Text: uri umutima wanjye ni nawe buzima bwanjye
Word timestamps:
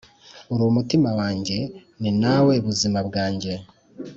uri 0.53 0.63
umutima 0.71 1.09
wanjye 1.19 1.57
ni 2.01 2.11
nawe 2.21 2.53
buzima 2.65 2.99
bwanjye 3.07 3.53